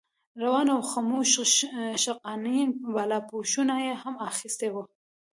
[0.43, 1.31] روان او خموش
[2.03, 2.59] شغناني
[2.93, 4.83] بالاپوشونه یې هم اخیستي وو.